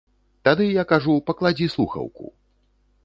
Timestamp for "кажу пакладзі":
0.93-1.71